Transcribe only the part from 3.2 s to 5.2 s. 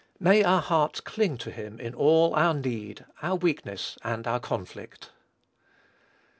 our weakness, and our conflict.